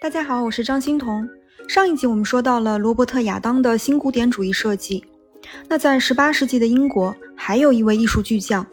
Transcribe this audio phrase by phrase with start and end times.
[0.00, 1.28] 大家好，我是张欣彤。
[1.66, 5.04] 上一集我们说到了罗伯特·亚当的新古典主义设计。
[5.66, 8.64] 那在18世纪的英国，还有一位艺术巨匠，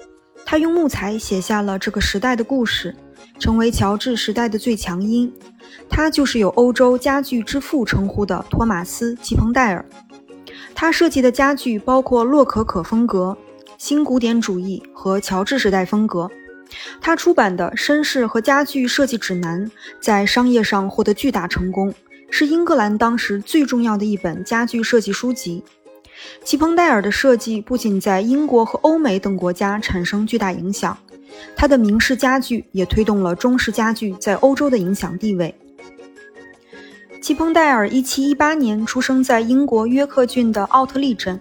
[0.46, 2.96] 他用木材写下了这个时代的故事，
[3.39, 5.33] 成为乔治时代的最强音。
[5.89, 9.84] 他就是有“欧洲家具之父”称呼的托马斯·吉彭戴尔。
[10.76, 13.36] 他设计的家具包括洛可可风格、
[13.80, 16.30] 新古典主义和乔治时代风格。
[17.02, 19.66] 他出版的《绅士和家具设计指南》
[20.00, 21.94] 在商业上获得巨大成功，
[22.30, 25.64] 是英格兰当时最重要的一本家具设计书籍。
[26.43, 30.97] 齐彭戴尔的设计不仅在英国和欧美等国家产生巨大影响，
[31.56, 35.53] 他的明式家具也推动了中式家具在欧洲的影响地位。
[37.22, 41.39] 齐彭戴尔1718年出生在英国约克郡的奥特利镇，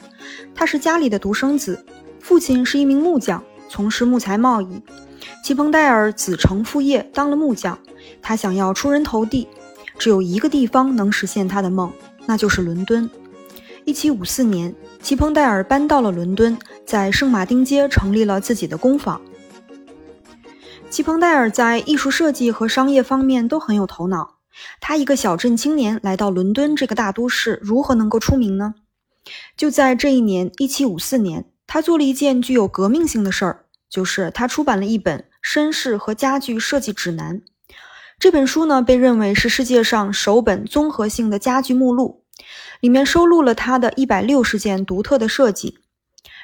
[0.55, 1.85] 他是家里的独生子，
[2.21, 4.81] 父亲是一名木匠，从事木材贸易。
[5.43, 7.79] 齐彭戴尔子承父业，当了木匠。
[8.21, 9.47] 他想要出人头地，
[9.99, 11.93] 只有一个地方能实现他的梦，
[12.27, 13.09] 那就是伦敦。
[13.87, 19.21] 1754年，齐彭戴尔搬到了伦敦，在圣马丁街成立了自己的工坊。
[20.89, 24.37] 齐彭戴尔在艺术设计和商业方面都很有头脑。
[24.81, 28.75] 他一个小镇青年来到伦敦这个大都市，如何能够出名呢？
[29.57, 33.64] 就在这一年，1754年，他做了一件具有革命性的事儿。
[33.95, 37.39] 就是他出版了一本《绅士和家具设计指南》，
[38.19, 42.25] 这本书呢被认为是世界上首本综合性的家具目录，
[42.81, 45.79] 里面收录了他的一百六十件独特的设计，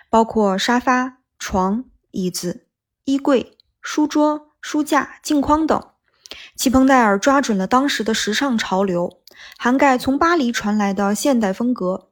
[0.09, 2.67] 包括沙发、床、椅子、
[3.05, 5.83] 衣柜、书桌、书架、镜框等。
[6.55, 9.19] 齐彭戴尔抓准了当时的时尚潮流，
[9.59, 12.11] 涵盖从巴黎传来的现代风格、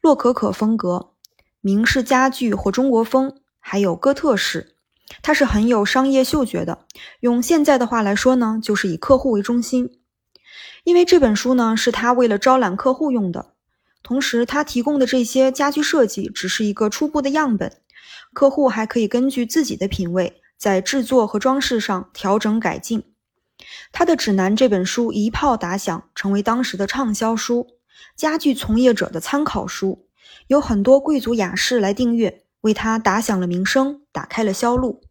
[0.00, 1.12] 洛可可风格、
[1.60, 4.74] 明式家具或中国风，还有哥特式。
[5.22, 6.86] 他是很有商业嗅觉的，
[7.20, 10.00] 用现在的话来说呢，就是以客户为中心。
[10.84, 13.52] 因为这本书呢是他为了招揽客户用的，
[14.02, 17.80] 同时他提供的这些家居设计只是一个初步的样本，
[18.32, 23.04] 客户还可以根据自己的品味在制作和装饰上调整改进。
[23.92, 27.66] 他的指南这本书一炮打响，成为当时的畅销书，
[28.16, 30.08] 家具从业者的参考书，
[30.48, 32.41] 有很多贵族雅士来订阅。
[32.62, 35.02] 为他打响了名声，打开了销路。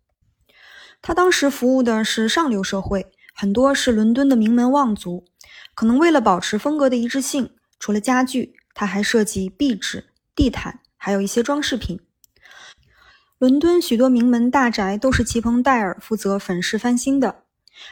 [1.01, 5.25] 他当时服务的是上流社会，很多是伦敦的名门望族。
[5.73, 11.99] 可能为了保持风格的一致性，除了家具，他还设计壁纸、地毯，还有一些装饰品。
[13.37, 17.43] 伦敦许多名门大宅都是齐彭戴尔负责粉饰翻新的。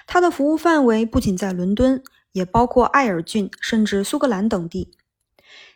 [0.06, 2.03] 他的服务范围不仅在伦敦，
[2.34, 4.91] 也包括爱尔郡，甚至苏格兰等地。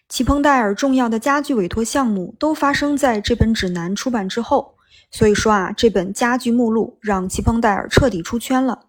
[0.09, 4.75] 齐彭戴尔重要的家具委托项目都发生在这本指南出版之后，
[5.09, 8.87] 所以说啊，这本家具目录让齐彭戴尔彻底出圈了。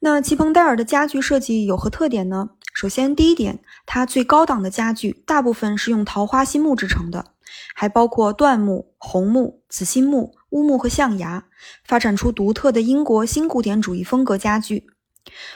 [0.00, 2.50] 那齐彭戴尔的家具设计有何特点呢？
[2.72, 7.32] 首先，第一点，它最高档的家具大部分是用桃花心木制成的，
[7.74, 11.44] 还包括椴木、红木、紫心木、乌木和象牙，
[11.84, 14.86] 发展出独特的英国新古典主义风格家具。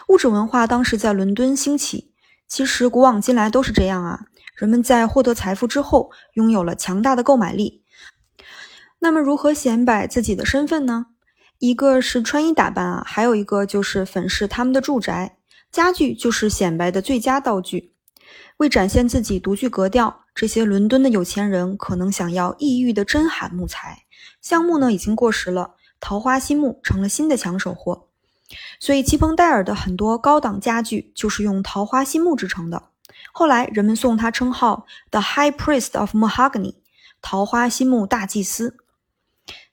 [0.08, 2.12] 物质文化当时在伦敦兴起，
[2.48, 4.26] 其实古往今来都是这样啊。
[4.62, 7.82] 人们在获得财富之后，拥有了强大的购买力。
[9.00, 11.06] 那么，如何显摆自己的身份呢？
[11.58, 15.36] 一个是穿衣打扮啊，还有一个就是粉饰他们的住宅。
[15.72, 17.92] 家具就是显摆的最佳道具。
[18.58, 24.04] 为展现自己独具格调，这些伦敦的有钱人可能想要异域的珍罕木材。
[24.40, 28.06] 橡木呢已经过时了，桃花心木成了新的抢手货。
[28.78, 32.90] 所以，齐彭戴尔的很多高档家具就是用桃花心木制成的。
[33.32, 36.74] 后来，人们送他称号 “The High Priest of Mahogany”，
[37.20, 38.76] 桃花心木大祭司。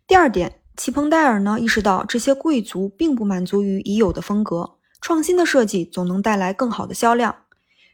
[0.07, 7.35] 第二点，齐彭戴尔呢意识到这些贵族并不满足于已有的风格，创新的设计总能带来更好的销量，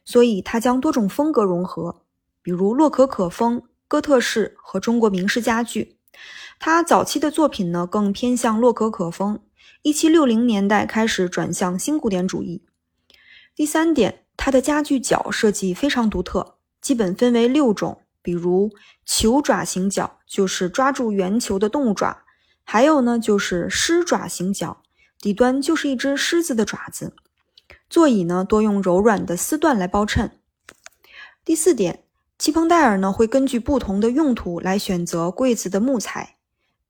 [0.04, 2.04] 所以他将多种风格融合，
[2.42, 5.98] 比如洛可可风、哥特式和中国明式家具。
[6.60, 9.42] 他早期的作品呢更偏向洛可可风
[9.84, 12.64] ，1760年代开始转向新古典主义。
[13.56, 14.25] 第三点。
[14.46, 18.70] 它的家具脚设计非常独特，基本分为六种，比如
[19.04, 22.22] 球爪形脚，就是抓住圆球的动物爪；
[22.64, 24.84] 还有呢，就是狮爪形脚，
[25.20, 27.16] 底端就是一只狮子的爪子。
[27.90, 30.38] 座椅呢，多用柔软的丝缎来包衬。
[31.44, 32.04] 第四点，
[32.38, 36.36] 齐彭戴尔呢会根据不同的用途来选择柜子的木材，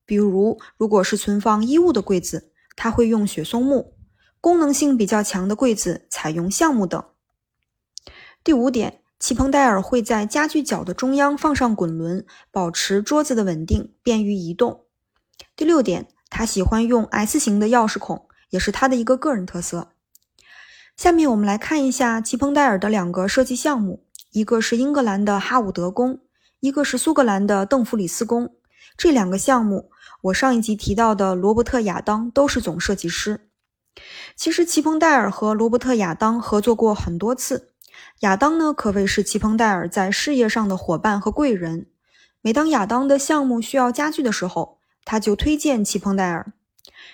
[0.06, 3.94] 比如如果是存放衣物的柜子，他会用雪松木；
[4.42, 7.02] 功能性比较强的柜子采用橡木等。
[8.46, 14.86] 第五点，齐彭戴尔会在家具角的中央放上滚轮，保持桌子的稳定，便于移动。
[15.56, 19.94] 第六点，他喜欢用 S 型的钥匙孔，也是他的一个个人特色。
[20.96, 26.20] 下面我们来看一下齐彭戴尔的两个设计项目，一个是英格兰的哈伍德宫，
[26.60, 28.54] 一个是苏格兰的邓弗里斯宫。
[28.96, 29.90] 这两个项目，
[30.22, 33.50] 我上一集提到的罗伯特·亚当都是总设计师。
[34.36, 37.72] 其实齐彭戴尔和罗伯特·亚当合作过很多次。
[38.22, 41.88] 亚当呢，可谓是齐彭戴尔在事业上的伙伴和贵人。
[42.42, 46.54] 每当亚当的项目需要家具的时候，他就推荐齐彭戴尔。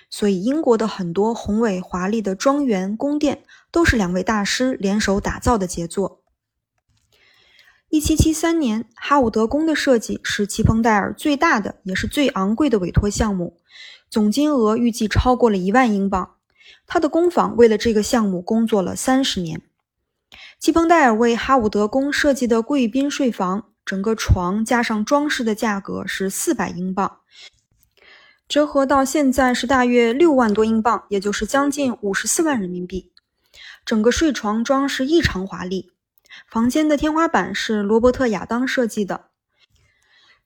[0.09, 6.21] 所以，英国的很多宏伟华丽的庄园、宫殿都是两位大师联手打造的杰作。
[7.89, 13.57] 一七七三年，哈伍德宫的设计是齐彭戴尔最大的也是最昂贵的委托项目，
[14.09, 16.35] 总金额预计超过了一万英镑。
[16.85, 19.61] 他的工坊为了这个项目工作了三十年。
[20.61, 27.21] 齐彭戴尔为哈伍德宫设计的贵宾睡房，整个床加上装饰的价格是四百英镑，
[28.47, 33.11] 折合到现在是大约六万多英镑，也就是将近五十四万人民币。
[33.83, 35.93] 整个睡床装饰异常华丽，
[36.47, 39.29] 房间的天花板是罗伯特·亚当设计的。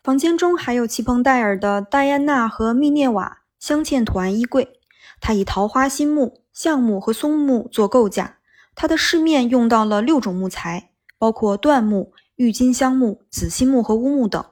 [0.01, 4.79] 房间中还有齐彭戴尔的戴安娜和密涅瓦镶嵌图案衣柜。
[5.19, 8.37] 它以桃花心木、橡木和松木做构架，
[8.75, 14.45] 它的饰面用到了六种木材，包括椴木、郁金香木、紫心木和乌木等。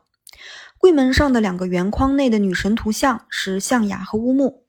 [0.78, 4.66] 柜门上的两个圆框内的女神图像是象牙和乌木。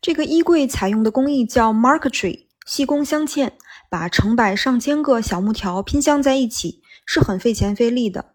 [0.00, 3.52] 这个衣柜采用的工艺叫 marquetry，细工镶嵌，
[3.90, 8.34] 把成百上千个小木条拼镶在一起，是很费钱费力的。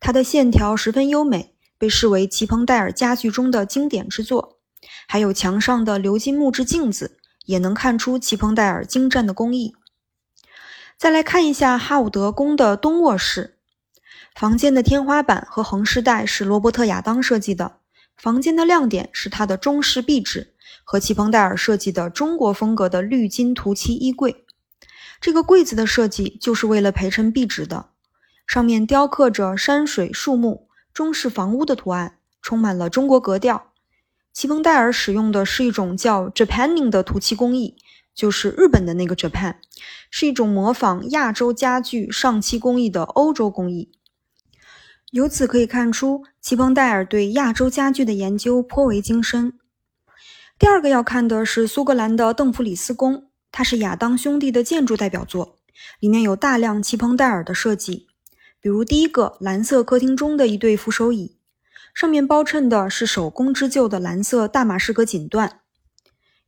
[0.00, 4.60] 它的线条十分优美，被视为齐彭戴尔家具中的经典之作。
[5.06, 9.74] 还有墙上的鎏金木质镜子，也能看出齐彭戴尔精湛的工艺。
[10.96, 13.58] 再来看一下哈伍德宫的东卧室，
[14.34, 17.78] 房间的天花板和横饰带是罗伯特·亚当设计的。
[18.16, 20.54] 房间的亮点是它的中式壁纸
[20.84, 24.44] 和齐彭戴尔设计的中国风格的绿金涂漆衣柜。
[25.20, 27.86] 这个柜子的设计就是为了陪衬壁纸的，
[28.46, 33.71] 上面雕刻着山水、树木、中式房屋的图案，充满了中国格调。
[34.32, 37.76] 齐彭戴尔使用的是一种叫 Japaning 的涂漆工艺，
[38.14, 39.56] 就是日本的那个 Japan，
[40.10, 43.92] 是一种模仿亚洲家具上漆工艺的欧洲工艺。
[45.10, 49.52] 由此可以看出，齐彭戴尔对亚洲家具的研究颇为精深。
[50.58, 55.58] 第二个要看的是苏格兰的邓弗里斯宫，它是亚当兄弟的建筑代表作，
[56.00, 58.06] 里面有大量齐彭戴尔的设计，
[58.62, 61.36] 比如第一个蓝色客厅中的一对扶手椅。
[61.94, 65.50] 上面包衬的是手工织就的蓝色大马士革锦缎，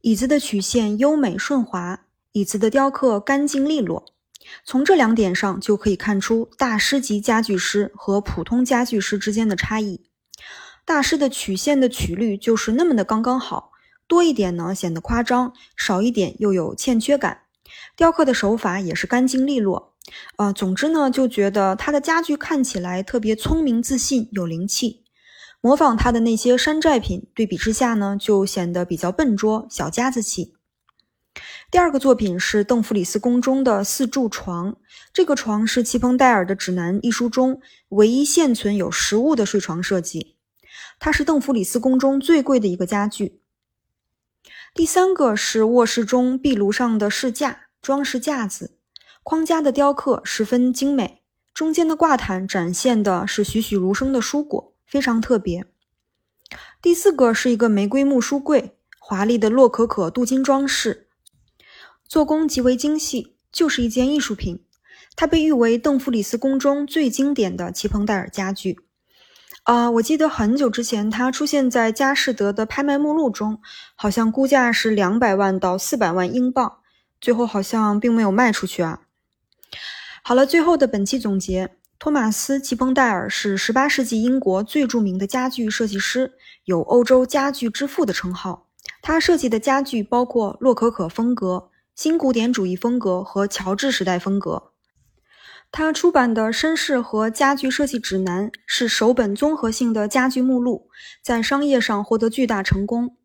[0.01, 4.07] 椅子的曲线优美顺滑，椅子的雕刻干净利落。
[4.65, 10.07] 从这两点上就可以看出大师级家具师和普通家具师之间的差异。
[10.85, 13.73] 大师的曲线的曲率就是那么的刚刚好，
[14.07, 17.43] 多一点呢显得夸张，少一点又有欠缺感。
[17.97, 19.95] 雕刻的手法也是干净利落。
[20.37, 25.04] 呃，总之呢，就觉得他的家具看起来特别聪明、自信、有灵气。
[25.65, 30.53] 模仿他的那些山寨品，对比之下呢，就显得比较笨拙、小家子气。
[31.71, 34.77] 第二个作品是邓弗里斯宫中的四柱床，
[35.11, 40.37] 这个床是齐彭戴尔的指南一书中唯一现存有实物的睡床设计，
[40.99, 43.41] 它是邓弗里斯宫中最贵的一个家具。
[44.75, 48.77] 第三个是卧室中壁炉上的饰架，装饰架子，
[49.23, 51.23] 框架的雕刻十分精美，
[51.55, 54.74] 中间的挂毯展现的是栩栩如生的蔬果。
[54.87, 55.67] 非常特别。
[56.81, 61.09] 第四个是一个玫瑰木书柜，华丽的洛可可镀金装饰，
[62.07, 64.65] 做工极为精细，就是一件艺术品。
[65.17, 68.81] 它被誉为邓弗里斯宫中最经典的齐彭戴尔家具。
[69.63, 73.61] 啊，我记得很久之前它出现在佳士得的拍卖目录中，
[73.95, 76.81] 好像估价是两百万到四百万英镑，
[77.21, 79.03] 最后好像并没有卖出去啊。
[80.23, 81.77] 好了，最后的本期总结。
[82.05, 86.35] 托马斯·吉彭戴尔是18世纪英国最著名的家具设计师，
[86.67, 88.67] 有“欧洲家具之父”的称号。
[89.01, 94.73] 他设计的家具包括洛可可风格、新古典主义风格和乔治时代风格。
[95.73, 100.91] 他出版的《绅士和家具设计指南》是首本综合性的家具目录，
[101.23, 103.17] 在商业上获得巨大成功。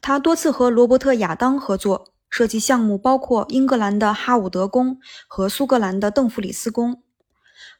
[0.00, 4.96] 他多次和罗伯特·亚当合作，设计项目包括英格兰的哈伍德宫
[5.28, 7.02] 和苏格兰的邓弗里斯宫。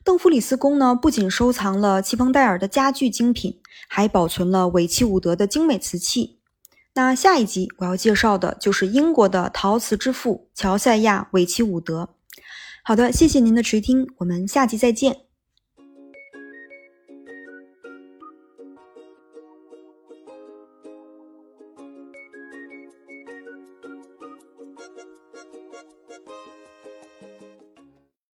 [0.07, 3.59] 邓弗里斯宫呢，不仅收藏了齐彭戴尔的家具精品，
[3.89, 6.39] 还保存了韦奇伍德的精美瓷器。
[6.95, 12.11] 那下一集我要介绍的就是英国的陶瓷之父乔赛亚·韦奇伍德。
[12.85, 15.26] 好的，谢谢您的垂听，我们下集再见。